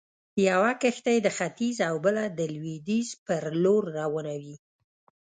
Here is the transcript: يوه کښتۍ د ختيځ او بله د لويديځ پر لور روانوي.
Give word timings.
يوه 0.47 0.71
کښتۍ 0.81 1.17
د 1.23 1.27
ختيځ 1.37 1.77
او 1.89 1.95
بله 2.05 2.23
د 2.37 2.39
لويديځ 2.55 3.09
پر 3.25 3.43
لور 3.63 3.83
روانوي. 3.99 4.55